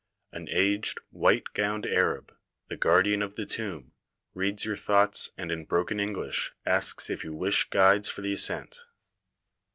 An 0.31 0.47
aged, 0.49 0.99
white 1.11 1.43
gowned 1.53 1.85
Arab, 1.85 2.35
the 2.69 2.75
guardian 2.75 3.21
of 3.21 3.35
the 3.35 3.45
tomb, 3.45 3.91
reads 4.33 4.65
your 4.65 4.75
thoughts 4.75 5.29
and 5.37 5.51
in 5.51 5.63
broken 5.63 5.99
English 5.99 6.53
asks 6.65 7.11
if 7.11 7.23
you 7.23 7.35
wish 7.35 7.69
guides 7.69 8.09
for 8.09 8.21
the 8.21 8.33
ascent. 8.33 8.83